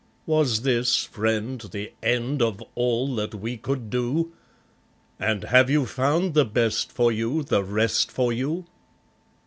[0.25, 4.33] Was this, friend, the end of all that we could do?
[5.19, 8.65] And have you found the best for you, the rest for you?